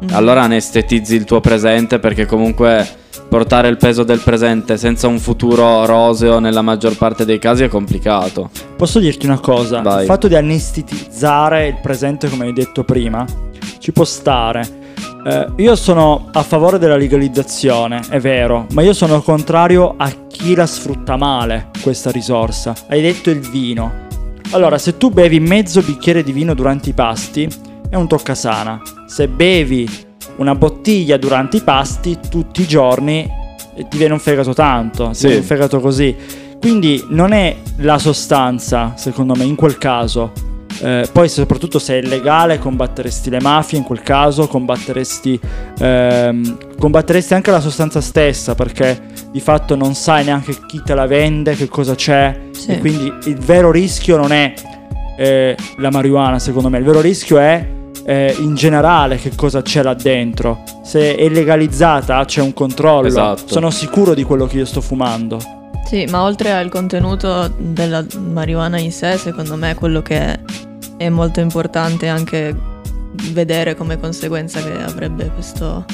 Mhm. 0.00 0.08
Allora 0.12 0.42
anestetizzi 0.42 1.14
il 1.14 1.24
tuo 1.24 1.40
presente 1.40 1.98
perché 1.98 2.24
comunque 2.24 2.88
portare 3.32 3.68
il 3.68 3.78
peso 3.78 4.02
del 4.02 4.20
presente 4.20 4.76
senza 4.76 5.08
un 5.08 5.18
futuro 5.18 5.86
roseo 5.86 6.38
nella 6.38 6.60
maggior 6.60 6.98
parte 6.98 7.24
dei 7.24 7.38
casi 7.38 7.62
è 7.62 7.68
complicato. 7.68 8.50
Posso 8.76 8.98
dirti 8.98 9.24
una 9.24 9.40
cosa? 9.40 9.80
Vai. 9.80 10.00
Il 10.00 10.06
fatto 10.06 10.28
di 10.28 10.34
anestetizzare 10.34 11.68
il 11.68 11.78
presente, 11.80 12.28
come 12.28 12.44
hai 12.44 12.52
detto 12.52 12.84
prima, 12.84 13.24
ci 13.78 13.90
può 13.90 14.04
stare. 14.04 14.80
Eh, 15.24 15.46
io 15.56 15.74
sono 15.76 16.28
a 16.30 16.42
favore 16.42 16.78
della 16.78 16.98
legalizzazione, 16.98 18.02
è 18.10 18.20
vero, 18.20 18.66
ma 18.72 18.82
io 18.82 18.92
sono 18.92 19.22
contrario 19.22 19.94
a 19.96 20.10
chi 20.28 20.54
la 20.54 20.66
sfrutta 20.66 21.16
male 21.16 21.70
questa 21.80 22.10
risorsa. 22.10 22.74
Hai 22.86 23.00
detto 23.00 23.30
il 23.30 23.40
vino. 23.40 24.08
Allora, 24.50 24.76
se 24.76 24.98
tu 24.98 25.08
bevi 25.08 25.40
mezzo 25.40 25.80
bicchiere 25.80 26.22
di 26.22 26.32
vino 26.32 26.52
durante 26.52 26.90
i 26.90 26.92
pasti, 26.92 27.48
è 27.88 27.94
un 27.94 28.06
toccasana. 28.06 28.78
Se 29.06 29.26
bevi 29.26 29.88
una 30.36 30.54
bottiglia 30.54 31.16
durante 31.16 31.58
i 31.58 31.62
pasti 31.62 32.18
tutti 32.28 32.62
i 32.62 32.66
giorni, 32.66 33.28
ti 33.88 33.96
viene 33.98 34.12
un 34.12 34.20
fegato 34.20 34.52
tanto, 34.54 35.08
ti 35.08 35.14
Sì. 35.14 35.26
viene 35.26 35.40
un 35.40 35.46
fegato 35.46 35.80
così. 35.80 36.14
Quindi 36.60 37.04
non 37.08 37.32
è 37.32 37.56
la 37.78 37.98
sostanza, 37.98 38.92
secondo 38.96 39.34
me, 39.34 39.44
in 39.44 39.56
quel 39.56 39.78
caso. 39.78 40.30
Eh, 40.80 41.06
poi 41.12 41.28
soprattutto 41.28 41.78
se 41.78 41.94
è 41.98 42.02
illegale 42.02 42.58
combatteresti 42.58 43.30
le 43.30 43.40
mafie 43.40 43.78
in 43.78 43.84
quel 43.84 44.02
caso, 44.02 44.46
combatteresti, 44.48 45.38
ehm, 45.78 46.56
combatteresti 46.78 47.34
anche 47.34 47.50
la 47.50 47.60
sostanza 47.60 48.00
stessa 48.00 48.54
perché 48.54 49.00
di 49.30 49.38
fatto 49.40 49.76
non 49.76 49.94
sai 49.94 50.24
neanche 50.24 50.56
chi 50.66 50.80
te 50.84 50.94
la 50.94 51.06
vende, 51.06 51.54
che 51.56 51.68
cosa 51.68 51.94
c'è 51.94 52.48
Sì. 52.52 52.70
e 52.72 52.78
quindi 52.78 53.12
il 53.24 53.36
vero 53.36 53.70
rischio 53.70 54.16
non 54.16 54.32
è 54.32 54.54
eh, 55.18 55.56
la 55.76 55.90
marijuana 55.90 56.38
secondo 56.38 56.68
me, 56.70 56.78
il 56.78 56.84
vero 56.84 57.00
rischio 57.00 57.38
è 57.38 57.64
eh, 58.04 58.34
in 58.38 58.54
generale 58.54 59.16
che 59.16 59.32
cosa 59.34 59.62
c'è 59.62 59.82
là 59.82 59.94
dentro. 59.94 60.62
Se 60.82 61.14
è 61.14 61.28
legalizzata 61.28 62.24
c'è 62.24 62.40
un 62.40 62.52
controllo. 62.52 63.06
Esatto. 63.06 63.46
Sono 63.46 63.70
sicuro 63.70 64.14
di 64.14 64.24
quello 64.24 64.46
che 64.46 64.58
io 64.58 64.64
sto 64.64 64.80
fumando. 64.80 65.38
Sì, 65.86 66.06
ma 66.08 66.22
oltre 66.22 66.52
al 66.52 66.70
contenuto 66.70 67.52
della 67.56 68.04
marijuana 68.18 68.78
in 68.78 68.92
sé, 68.92 69.16
secondo 69.18 69.56
me 69.56 69.74
quello 69.74 70.00
che 70.00 70.38
è 70.96 71.08
molto 71.08 71.40
importante 71.40 72.08
anche 72.08 72.56
vedere 73.32 73.74
come 73.74 73.98
conseguenza 73.98 74.62
che 74.62 74.72
avrebbe 74.82 75.30
questo- 75.34 75.84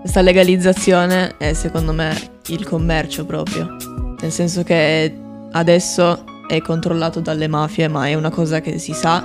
questa 0.00 0.22
legalizzazione 0.22 1.34
è 1.36 1.52
secondo 1.52 1.92
me 1.92 2.14
il 2.48 2.64
commercio 2.64 3.24
proprio. 3.26 3.76
Nel 4.20 4.30
senso 4.32 4.62
che 4.62 5.14
adesso 5.52 6.24
è 6.48 6.60
controllato 6.60 7.20
dalle 7.20 7.48
mafie, 7.48 7.88
ma 7.88 8.06
è 8.06 8.14
una 8.14 8.30
cosa 8.30 8.60
che 8.60 8.78
si 8.78 8.92
sa 8.92 9.22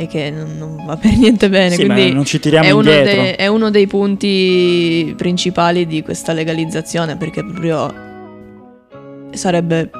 e 0.00 0.06
che 0.06 0.30
non, 0.30 0.56
non 0.56 0.86
va 0.86 0.96
per 0.96 1.14
niente 1.14 1.50
bene. 1.50 1.74
Sì, 1.74 1.84
quindi 1.84 2.12
non 2.12 2.24
ci 2.24 2.40
tiriamo 2.40 2.66
è 2.66 2.70
uno, 2.70 2.90
indietro. 2.90 3.22
dei, 3.22 3.30
è 3.32 3.46
uno 3.48 3.68
dei 3.70 3.86
punti 3.86 5.12
principali 5.14 5.86
di 5.86 6.02
questa 6.02 6.32
legalizzazione 6.32 7.16
perché 7.18 7.44
proprio 7.44 7.92
sarebbe 9.32 9.90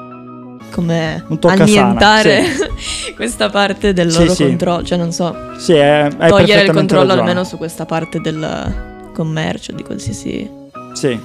come 0.71 1.23
Un 1.27 1.37
toccasana, 1.37 1.63
annientare 1.63 2.43
questa 3.15 3.49
parte 3.49 3.93
del 3.93 4.09
Sì, 4.11 4.19
loro 4.19 4.33
sì. 4.33 4.43
controllo, 4.45 4.83
cioè 4.83 4.97
non 4.97 5.11
so, 5.11 5.35
Sì, 5.57 5.73
è, 5.73 6.07
hai 6.17 6.29
togliere 6.29 6.63
il 6.63 6.71
controllo 6.71 7.03
ragione. 7.09 7.21
almeno 7.29 7.43
su 7.43 7.57
questa 7.57 7.85
parte 7.85 8.19
del 8.19 9.11
commercio 9.13 9.71
di 9.73 9.83
qualsiasi... 9.83 10.49
Sì. 10.93 11.19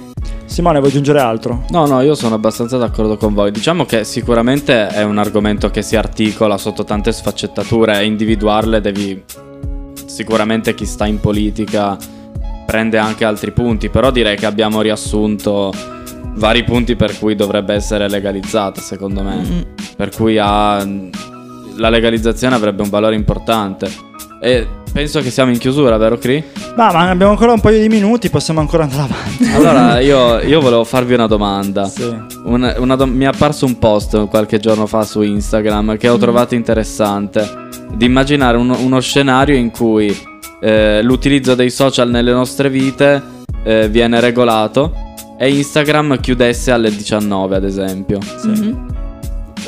Simone, 0.45 0.79
vuoi 0.79 0.89
aggiungere 0.89 1.19
altro? 1.19 1.65
No, 1.69 1.85
no, 1.85 2.01
io 2.01 2.15
sono 2.15 2.35
abbastanza 2.35 2.77
d'accordo 2.77 3.17
con 3.17 3.33
voi. 3.33 3.51
Diciamo 3.51 3.85
che 3.85 4.03
sicuramente 4.03 4.87
è 4.87 5.03
un 5.03 5.17
argomento 5.17 5.69
che 5.69 5.81
si 5.81 5.95
articola 5.95 6.57
sotto 6.57 6.83
tante 6.83 7.11
sfaccettature 7.11 7.99
e 7.99 8.05
individuarle 8.05 8.81
devi... 8.81 9.23
Sicuramente 10.05 10.73
chi 10.73 10.85
sta 10.85 11.05
in 11.05 11.19
politica 11.19 11.97
prende 12.65 12.97
anche 12.97 13.23
altri 13.23 13.51
punti, 13.51 13.89
però 13.89 14.09
direi 14.09 14.35
che 14.35 14.45
abbiamo 14.45 14.81
riassunto 14.81 15.71
vari 16.35 16.63
punti 16.63 16.95
per 16.95 17.17
cui 17.17 17.35
dovrebbe 17.35 17.73
essere 17.73 18.09
legalizzata, 18.09 18.81
secondo 18.81 19.21
me. 19.21 19.35
Mm, 19.35 19.61
Per 19.95 20.09
cui 20.09 20.37
ha... 20.37 20.83
la 21.75 21.89
legalizzazione 21.89 22.55
avrebbe 22.55 22.81
un 22.81 22.89
valore 22.89 23.15
importante. 23.15 23.89
E 24.41 24.67
penso 24.91 25.21
che 25.21 25.29
siamo 25.29 25.51
in 25.51 25.57
chiusura, 25.57 25.97
vero 25.97 26.17
Cri? 26.17 26.43
Ma, 26.75 26.91
ma 26.91 27.09
abbiamo 27.09 27.31
ancora 27.31 27.51
un 27.53 27.59
paio 27.59 27.79
di 27.79 27.87
minuti, 27.89 28.29
possiamo 28.29 28.59
ancora 28.59 28.83
andare 28.83 29.03
avanti. 29.13 29.45
Allora 29.55 29.99
io, 30.01 30.39
io 30.39 30.59
volevo 30.61 30.83
farvi 30.83 31.13
una 31.13 31.27
domanda. 31.27 31.85
Sì. 31.85 32.15
Una- 32.43 32.75
una 32.79 32.95
dom- 32.95 33.13
mi 33.15 33.23
è 33.25 33.27
apparso 33.27 33.65
un 33.65 33.77
post 33.79 34.27
qualche 34.27 34.59
giorno 34.59 34.85
fa 34.85 35.03
su 35.03 35.21
Instagram 35.21 35.97
che 35.97 36.09
ho 36.09 36.17
trovato 36.17 36.55
interessante. 36.55 37.65
Di 37.93 38.05
immaginare 38.05 38.57
uno, 38.57 38.77
uno 38.79 38.99
scenario 38.99 39.55
in 39.55 39.71
cui 39.71 40.15
eh, 40.61 41.01
l'utilizzo 41.01 41.55
dei 41.55 41.69
social 41.69 42.09
nelle 42.09 42.31
nostre 42.31 42.69
vite 42.69 43.21
eh, 43.63 43.87
viene 43.89 44.19
regolato 44.19 44.91
e 45.39 45.53
Instagram 45.55 46.19
chiudesse 46.19 46.71
alle 46.71 46.89
19, 46.89 47.55
ad 47.55 47.63
esempio. 47.63 48.19
mhm. 48.43 48.96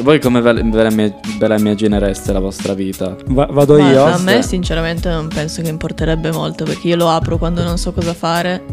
Voi 0.01 0.19
come 0.19 0.39
ve, 0.41 0.53
ve 0.53 0.83
la, 0.83 0.89
ve 0.89 1.47
la 1.47 1.57
immaginereste 1.57 2.31
la 2.31 2.39
vostra 2.39 2.73
vita? 2.73 3.15
Va- 3.27 3.47
vado 3.51 3.77
Ma 3.77 3.91
io? 3.91 4.03
a 4.05 4.17
me 4.19 4.41
sinceramente 4.41 5.09
non 5.09 5.27
penso 5.27 5.61
che 5.61 5.69
importerebbe 5.69 6.31
molto 6.31 6.63
perché 6.63 6.87
io 6.87 6.95
lo 6.95 7.09
apro 7.09 7.37
quando 7.37 7.63
non 7.63 7.77
so 7.77 7.91
cosa 7.91 8.13
fare. 8.13 8.63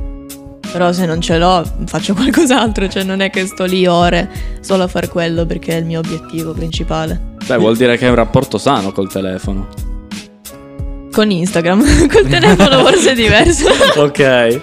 Però 0.72 0.92
se 0.92 1.06
non 1.06 1.20
ce 1.20 1.38
l'ho 1.38 1.64
faccio 1.86 2.12
qualcos'altro, 2.14 2.88
cioè 2.88 3.02
non 3.02 3.20
è 3.20 3.30
che 3.30 3.46
sto 3.46 3.64
lì 3.64 3.86
ore 3.86 4.28
solo 4.60 4.82
a 4.82 4.88
fare 4.88 5.08
quello 5.08 5.46
perché 5.46 5.72
è 5.72 5.76
il 5.76 5.84
mio 5.84 6.00
obiettivo 6.00 6.52
principale. 6.52 7.34
Beh, 7.46 7.56
vuol 7.56 7.76
dire 7.76 7.96
che 7.96 8.06
è 8.06 8.08
un 8.08 8.16
rapporto 8.16 8.58
sano 8.58 8.92
col 8.92 9.10
telefono. 9.10 9.68
Con 11.16 11.30
Instagram, 11.30 11.80
col 12.12 12.26
telefono 12.28 12.84
forse 12.84 13.12
è 13.12 13.14
diverso. 13.14 13.68
ok. 13.96 14.60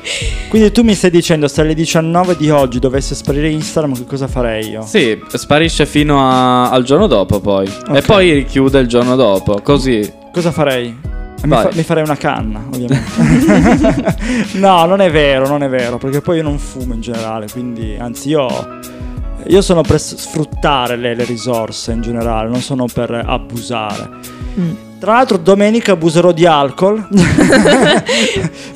Quindi 0.50 0.72
tu 0.72 0.84
mi 0.84 0.94
stai 0.94 1.10
dicendo 1.10 1.48
se 1.48 1.62
alle 1.62 1.74
19 1.74 2.38
di 2.38 2.52
oggi 2.52 2.78
dovesse 2.78 3.16
sparire 3.16 3.50
Instagram 3.50 3.96
che 3.96 4.06
cosa 4.06 4.28
farei 4.28 4.70
io? 4.70 4.84
Sì, 4.86 5.20
sparisce 5.34 5.88
fino 5.88 6.20
a- 6.22 6.70
al 6.70 6.84
giorno 6.84 7.08
dopo 7.08 7.40
poi. 7.40 7.66
E 7.66 7.98
Ok. 7.98 8.06
poi 8.06 8.34
richiude 8.34 8.80
il 8.80 8.86
giorno 8.88 9.16
dopo. 9.16 9.62
Così. 9.64 10.08
Cosa 10.32 10.52
farei? 10.52 10.96
Mi, 11.42 11.50
fa- 11.50 11.72
mi 11.74 11.82
farei 11.82 12.04
una 12.04 12.18
canna, 12.18 12.64
ovviamente. 12.72 13.02
no, 14.60 14.86
non 14.86 15.02
è 15.02 15.10
vero, 15.10 15.48
non 15.48 15.64
è 15.64 15.70
vero, 15.70 15.98
perché 15.98 16.22
poi 16.22 16.38
io 16.38 16.44
non 16.44 16.60
fumo 16.60 16.94
in 16.94 17.02
generale, 17.02 17.48
quindi 17.52 17.98
anzi 18.00 18.30
io, 18.30 18.48
io 19.48 19.62
sono 19.64 19.82
per 19.82 20.00
sfruttare 20.00 20.98
le, 20.98 21.16
le 21.16 21.26
risorse 21.26 21.94
in 21.94 22.02
generale, 22.02 22.48
non 22.48 22.62
sono 22.62 22.86
per 22.86 23.24
abusare. 23.26 24.08
Mm. 24.60 24.74
Tra 25.04 25.16
l'altro 25.16 25.36
domenica 25.36 25.92
abuserò 25.92 26.32
di 26.32 26.46
alcol 26.46 27.06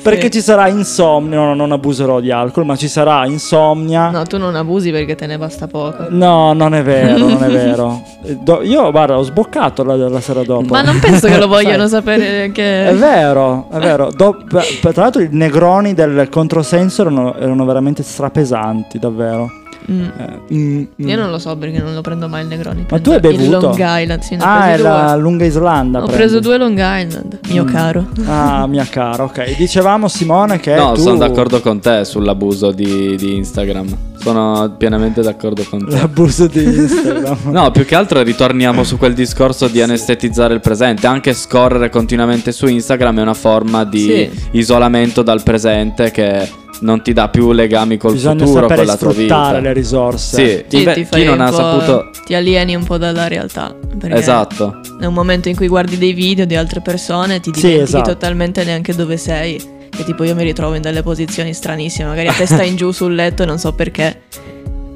perché 0.02 0.24
Sì. 0.24 0.30
ci 0.32 0.40
sarà 0.42 0.68
insomnia, 0.68 1.38
no, 1.38 1.54
non 1.54 1.72
abuserò 1.72 2.20
di 2.20 2.30
alcol, 2.30 2.66
ma 2.66 2.76
ci 2.76 2.86
sarà 2.86 3.24
insomnia. 3.24 4.10
No, 4.10 4.24
tu 4.24 4.36
non 4.36 4.54
abusi 4.54 4.90
perché 4.90 5.14
te 5.14 5.24
ne 5.26 5.38
basta 5.38 5.66
poco. 5.68 6.04
No, 6.10 6.52
non 6.52 6.74
è 6.74 6.82
vero, 6.82 7.16
non 7.16 7.42
è 7.42 7.48
vero. 7.48 8.02
Eh, 8.20 8.36
do- 8.42 8.62
io, 8.62 8.90
guarda, 8.90 9.16
ho 9.16 9.22
sboccato 9.22 9.84
la, 9.84 9.94
la 9.96 10.20
sera 10.20 10.42
dopo. 10.42 10.66
Ma 10.68 10.82
non 10.82 10.98
penso 10.98 11.28
che 11.28 11.38
lo 11.38 11.46
vogliano 11.48 11.86
sapere 11.86 12.44
È 12.46 12.52
che... 12.52 12.90
vero, 12.94 13.68
è 13.70 13.78
vero. 13.78 14.10
Do- 14.14 14.44
tra 14.48 14.92
l'altro 14.96 15.22
i 15.22 15.28
negroni 15.30 15.94
del 15.94 16.28
controsenso 16.28 17.02
erano, 17.02 17.36
erano 17.36 17.64
veramente 17.64 18.02
strapesanti, 18.02 18.98
davvero. 18.98 19.48
Mm. 19.90 20.02
Eh, 20.18 20.54
mm, 20.54 20.78
mm. 21.02 21.08
Io 21.08 21.16
non 21.16 21.30
lo 21.30 21.38
so 21.38 21.56
perché 21.56 21.78
non 21.80 21.94
lo 21.94 22.02
prendo 22.02 22.28
mai 22.28 22.42
il 22.42 22.48
Negroni. 22.48 22.84
Ma 22.90 22.98
tu 23.00 23.08
hai 23.10 23.16
Il 23.16 23.20
bevuto? 23.22 23.58
Long 23.60 23.76
Island, 23.78 24.20
sì, 24.20 24.36
ne 24.36 24.42
ho 24.42 24.46
Ah, 24.46 24.72
è 24.72 24.76
due. 24.76 24.82
la 24.82 25.16
lunga 25.16 25.44
Islanda. 25.46 25.98
Ho 25.98 26.02
prendi. 26.02 26.16
preso 26.22 26.40
due 26.40 26.58
Long 26.58 26.78
Island, 26.78 27.38
mio 27.48 27.64
Mm. 27.64 27.68
caro. 27.68 28.06
Ah, 28.26 28.66
mia 28.66 28.84
cara, 28.88 29.24
ok. 29.24 29.56
Dicevamo 29.56 30.06
Simone 30.08 30.60
che 30.60 30.74
no, 30.74 30.92
tu... 30.92 31.00
sono 31.00 31.16
d'accordo 31.16 31.60
con 31.60 31.80
te 31.80 32.04
sull'abuso 32.04 32.70
di, 32.70 33.16
di 33.16 33.36
Instagram. 33.36 33.96
Sono 34.18 34.74
pienamente 34.76 35.22
d'accordo 35.22 35.64
con 35.68 35.86
te. 35.88 35.96
L'abuso 35.96 36.46
di 36.48 36.62
Instagram. 36.64 37.38
No, 37.50 37.70
più 37.70 37.84
che 37.86 37.94
altro 37.94 38.20
ritorniamo 38.22 38.84
su 38.84 38.98
quel 38.98 39.14
discorso 39.14 39.68
di 39.68 39.80
anestetizzare 39.80 40.52
il 40.52 40.60
presente. 40.60 41.06
Anche 41.06 41.32
scorrere 41.32 41.88
continuamente 41.88 42.52
su 42.52 42.66
Instagram 42.66 43.18
è 43.20 43.22
una 43.22 43.32
forma 43.34 43.84
di 43.84 44.00
Sì. 44.00 44.30
isolamento 44.58 45.22
dal 45.22 45.42
presente 45.42 46.10
che 46.10 46.46
non 46.80 47.02
ti 47.02 47.12
dà 47.12 47.28
più 47.28 47.52
legami 47.52 47.96
col 47.96 48.12
Bisogna 48.12 48.44
futuro, 48.44 48.60
sapere 48.68 48.76
con 48.76 48.86
la 48.86 48.96
tua 48.96 49.12
vita. 49.12 49.34
sfruttare 49.34 49.60
le 49.60 49.72
risorse. 49.72 50.36
Sì, 50.36 50.64
Sì, 50.78 50.84
ti 50.84 50.92
chi 50.92 51.04
fai 51.04 51.24
non 51.24 51.34
un 51.34 51.40
ha 51.40 51.52
saputo... 51.52 52.10
Ti 52.24 52.34
alieni 52.34 52.74
un 52.74 52.84
po' 52.84 52.98
dalla 52.98 53.26
realtà. 53.28 53.74
Esatto. 54.10 54.80
Nel 55.00 55.10
momento 55.10 55.48
in 55.48 55.56
cui 55.56 55.66
guardi 55.68 55.98
dei 55.98 56.12
video 56.12 56.44
di 56.44 56.54
altre 56.56 56.80
persone 56.80 57.40
ti 57.40 57.50
Sì, 57.54 57.60
dimentichi 57.62 57.82
esatto. 57.96 58.10
totalmente 58.12 58.64
neanche 58.64 58.94
dove 58.94 59.16
sei. 59.16 59.76
Che 59.90 60.04
tipo 60.04 60.22
io 60.24 60.34
mi 60.34 60.44
ritrovo 60.44 60.74
in 60.74 60.82
delle 60.82 61.02
posizioni 61.02 61.52
stranissime, 61.54 62.08
magari 62.08 62.28
a 62.28 62.32
testa 62.32 62.62
in 62.62 62.76
giù 62.76 62.90
sul 62.92 63.14
letto 63.14 63.42
e 63.42 63.46
non 63.46 63.58
so 63.58 63.72
perché. 63.72 64.20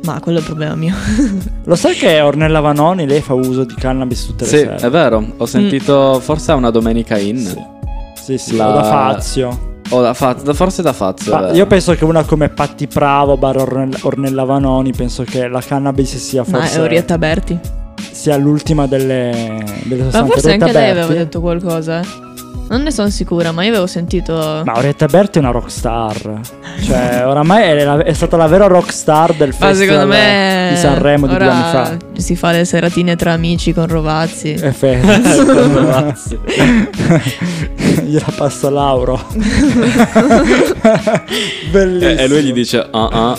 Ma 0.04 0.18
quello 0.20 0.38
è 0.38 0.40
il 0.40 0.46
problema 0.46 0.74
mio. 0.74 0.94
Lo 1.64 1.74
sai 1.76 1.94
che 1.94 2.20
Ornella 2.20 2.60
Vanoni, 2.60 3.06
lei 3.06 3.20
fa 3.20 3.34
uso 3.34 3.64
di 3.64 3.74
cannabis 3.74 4.26
tutte 4.26 4.44
le 4.44 4.50
Sì, 4.50 4.56
sere? 4.58 4.76
è 4.76 4.90
vero. 4.90 5.24
Ho 5.38 5.46
sentito 5.46 6.20
forse 6.20 6.52
a 6.52 6.54
una 6.56 6.70
domenica 6.70 7.16
in. 7.18 7.38
Sì, 7.38 7.56
sì, 8.22 8.38
sì, 8.38 8.56
La- 8.56 8.70
da 8.72 8.82
Fazio. 8.84 9.70
O 9.94 10.00
da 10.00 10.14
Faz- 10.14 10.52
forse 10.54 10.80
da 10.82 10.92
Fazio. 10.92 11.37
è 11.37 11.40
Ma 11.40 11.50
io 11.52 11.66
penso 11.66 11.94
che 11.94 12.04
una 12.04 12.25
come 12.25 12.49
Patti 12.49 12.87
Bravo, 12.87 13.37
barra 13.37 13.62
Ornella, 13.62 13.99
Ornella 14.02 14.44
Vanoni, 14.44 14.92
penso 14.92 15.22
che 15.22 15.49
la 15.49 15.61
cannabis 15.61 16.16
sia 16.16 16.42
Ma 16.46 16.58
forse 16.58 16.78
è 16.78 16.82
Orietta 16.82 17.18
Berti. 17.18 17.58
sia 18.11 18.37
l'ultima 18.37 18.87
delle, 18.87 19.62
delle 19.84 20.04
Ma 20.04 20.11
sostanze. 20.11 20.32
forse 20.32 20.46
Orietta 20.49 20.64
anche 20.66 20.78
lei 20.78 20.90
aveva 20.90 21.06
Berti- 21.06 21.22
detto 21.22 21.40
qualcosa. 21.40 22.00
eh. 22.00 22.04
Non 22.68 22.82
ne 22.84 22.90
sono 22.90 23.11
sicura, 23.11 23.52
ma 23.52 23.64
io 23.64 23.70
avevo 23.70 23.87
sentito. 23.87 24.62
Ma 24.64 24.72
Orietta 24.78 25.04
Berti 25.04 25.37
è 25.38 25.42
una 25.42 25.50
rockstar. 25.50 26.40
Cioè, 26.82 27.22
oramai 27.26 27.62
è, 27.64 27.84
la- 27.84 28.02
è 28.02 28.12
stata 28.14 28.38
la 28.38 28.46
vera 28.46 28.66
rockstar 28.66 29.34
del 29.34 29.49
Ma 29.58 29.66
festival 29.66 29.76
secondo 29.99 30.06
me. 30.06 30.62
Di 30.71 30.76
Sanremo 30.76 31.26
di 31.26 31.37
due 31.37 31.49
anni 31.49 31.71
fa. 31.71 31.97
Si 32.16 32.37
fa 32.37 32.52
le 32.52 32.64
seratine 32.64 33.16
tra 33.16 33.33
amici 33.33 33.73
con 33.73 33.87
Rovazzi. 33.87 34.52
È 34.52 34.71
Fede. 34.71 35.21
Rovazzi. 35.45 36.38
Gliela 38.04 38.33
passa 38.37 38.71
Lauro. 38.71 39.21
Bellissimo. 41.71 42.11
E, 42.11 42.23
e 42.23 42.28
lui 42.28 42.42
gli 42.42 42.52
dice: 42.52 42.87
Ah, 42.90 43.09
ah. 43.11 43.37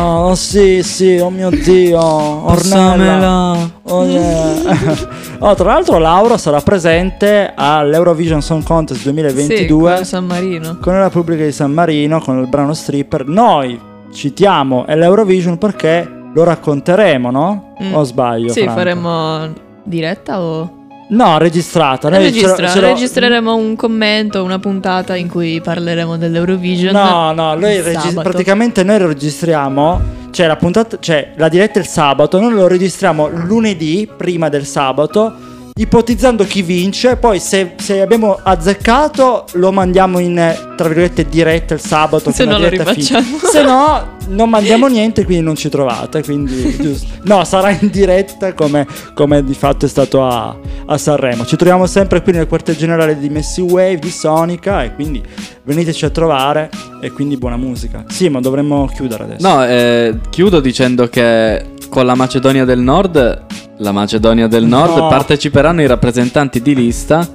Oh, 0.00 0.28
oh, 0.30 0.34
sì, 0.34 0.82
sì, 0.82 1.18
oh 1.18 1.30
mio 1.30 1.50
dio. 1.50 2.00
Ornella. 2.00 3.70
Oh, 3.84 4.04
yeah. 4.06 4.96
Oh, 5.38 5.54
tra 5.54 5.72
l'altro 5.72 5.98
Laura 5.98 6.36
sarà 6.38 6.60
presente 6.60 7.52
all'Eurovision 7.54 8.42
Song 8.42 8.62
Contest 8.62 9.00
Sì, 9.00 9.04
2022 9.06 9.94
con 9.94 10.04
San 10.04 10.24
Marino. 10.26 10.78
con 10.80 10.92
la 10.94 11.04
Repubblica 11.04 11.44
di 11.44 11.52
San 11.52 11.72
Marino 11.72 12.20
con 12.20 12.38
il 12.40 12.46
brano 12.46 12.74
Stripper. 12.74 13.26
Noi 13.26 13.78
citiamo 14.12 14.84
l'Eurovision 14.88 15.58
perché 15.58 16.18
lo 16.32 16.44
racconteremo, 16.44 17.30
no? 17.30 17.74
Mm. 17.82 17.94
O 17.94 18.02
sbaglio? 18.04 18.52
Sì, 18.52 18.60
Franco? 18.62 18.78
faremo 18.78 19.52
diretta 19.82 20.40
o. 20.40 20.78
No, 21.10 21.38
registrata. 21.38 22.08
Noi 22.08 22.22
Registra- 22.22 22.54
ce 22.54 22.62
lo- 22.62 22.68
ce 22.68 22.80
lo- 22.80 22.86
registreremo 22.86 23.54
un 23.56 23.74
commento, 23.74 24.44
una 24.44 24.60
puntata 24.60 25.16
in 25.16 25.28
cui 25.28 25.60
parleremo 25.60 26.16
dell'Eurovision. 26.16 26.92
No, 26.92 27.32
no, 27.32 27.54
noi 27.54 27.82
sabato. 27.82 28.20
praticamente 28.22 28.84
noi 28.84 28.98
registriamo, 28.98 30.00
cioè 30.30 30.46
la 30.46 30.54
puntata, 30.54 30.98
cioè 31.00 31.32
la 31.36 31.48
diretta 31.48 31.80
è 31.80 31.82
il 31.82 31.88
sabato, 31.88 32.38
noi 32.38 32.52
lo 32.52 32.68
registriamo 32.68 33.28
lunedì 33.28 34.08
prima 34.16 34.48
del 34.48 34.64
sabato 34.64 35.34
ipotizzando 35.80 36.44
chi 36.44 36.60
vince, 36.60 37.16
poi 37.16 37.40
se, 37.40 37.72
se 37.78 38.02
abbiamo 38.02 38.38
azzeccato 38.42 39.46
lo 39.52 39.72
mandiamo 39.72 40.18
in, 40.18 40.34
tra 40.76 40.86
virgolette, 40.86 41.26
diretta 41.26 41.72
il 41.72 41.80
sabato. 41.80 42.30
Se 42.30 42.44
con 42.44 42.52
no 42.52 42.58
lo 42.58 42.68
diretta 42.68 42.92
rifacciamo. 42.92 43.38
Se 43.50 43.62
no 43.62 44.18
non 44.28 44.50
mandiamo 44.50 44.86
niente, 44.88 45.24
quindi 45.24 45.42
non 45.42 45.56
ci 45.56 45.70
trovate, 45.70 46.22
quindi 46.22 46.76
giusto. 46.78 47.06
No, 47.22 47.44
sarà 47.44 47.70
in 47.70 47.88
diretta 47.88 48.52
come, 48.52 48.86
come 49.14 49.42
di 49.42 49.54
fatto 49.54 49.86
è 49.86 49.88
stato 49.88 50.22
a, 50.22 50.54
a 50.84 50.98
Sanremo. 50.98 51.46
Ci 51.46 51.56
troviamo 51.56 51.86
sempre 51.86 52.22
qui 52.22 52.32
nel 52.32 52.46
quartier 52.46 52.76
generale 52.76 53.18
di 53.18 53.30
Messi 53.30 53.62
Wave, 53.62 53.98
di 53.98 54.10
Sonica 54.10 54.84
e 54.84 54.94
quindi 54.94 55.22
veniteci 55.62 56.04
a 56.04 56.10
trovare 56.10 56.68
e 57.00 57.10
quindi 57.10 57.38
buona 57.38 57.56
musica. 57.56 58.04
Sì, 58.08 58.28
ma 58.28 58.40
dovremmo 58.40 58.86
chiudere 58.94 59.24
adesso. 59.24 59.48
No, 59.48 59.66
eh, 59.66 60.18
chiudo 60.28 60.60
dicendo 60.60 61.08
che 61.08 61.78
con 61.90 62.06
la 62.06 62.14
Macedonia 62.14 62.64
del 62.64 62.78
Nord, 62.78 63.42
la 63.78 63.92
Macedonia 63.92 64.46
del 64.46 64.64
Nord, 64.64 64.96
No. 64.96 65.08
parteciperanno 65.08 65.82
i 65.82 65.86
rappresentanti 65.86 66.62
di 66.62 66.74
lista 66.74 67.26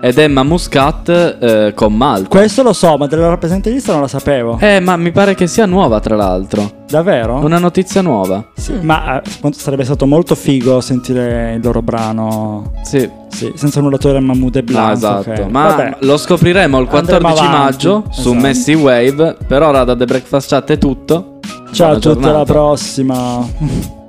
ed 0.00 0.18
Emma 0.18 0.42
Muscat 0.42 1.08
eh, 1.40 1.72
con 1.74 1.94
Malta. 1.94 2.28
Questo 2.28 2.62
lo 2.62 2.72
so, 2.72 2.96
ma 2.96 3.06
della 3.06 3.28
rappresentantista 3.28 3.92
non 3.92 4.00
la 4.02 4.08
sapevo. 4.08 4.58
Eh, 4.60 4.80
ma 4.80 4.96
mi 4.96 5.12
pare 5.12 5.34
che 5.34 5.46
sia 5.46 5.64
nuova, 5.64 6.00
tra 6.00 6.16
l'altro. 6.16 6.80
Davvero? 6.88 7.36
Una 7.38 7.58
notizia 7.58 8.02
nuova. 8.02 8.44
Sì, 8.54 8.74
Ma 8.82 9.20
eh, 9.20 9.52
sarebbe 9.52 9.84
stato 9.84 10.04
molto 10.06 10.34
figo 10.34 10.80
sentire 10.80 11.54
il 11.54 11.62
loro 11.62 11.82
brano. 11.82 12.72
Sì, 12.82 13.08
Sì, 13.28 13.52
senza 13.54 13.78
a 13.80 13.82
Mahmood 14.20 14.56
e 14.56 14.60
no, 14.60 14.64
Blanco. 14.64 14.92
esatto. 14.92 15.30
che- 15.30 15.46
Ma 15.48 15.68
Vabbè. 15.68 15.96
lo 16.00 16.16
scopriremo 16.16 16.78
il 16.80 16.88
Andremo 16.90 17.18
14 17.28 17.44
avanti. 17.44 17.62
maggio 17.62 18.04
su 18.10 18.20
Esatto. 18.28 18.34
Messi 18.34 18.74
Wave. 18.74 19.36
Per 19.46 19.62
ora 19.62 19.84
da 19.84 19.96
The 19.96 20.04
Breakfast 20.04 20.48
Chat 20.50 20.70
è 20.72 20.78
tutto. 20.78 21.38
Ciao 21.72 21.92
a 21.92 21.96
Buona 21.98 22.14
tutti, 22.14 22.28
alla 22.28 22.44
prossima. 22.44 24.00